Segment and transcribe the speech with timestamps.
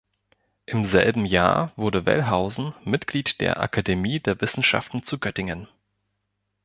[0.65, 5.67] Im selben Jahr wurde Wellhausen Mitglied der "Akademie der Wissenschaften zu Göttingen".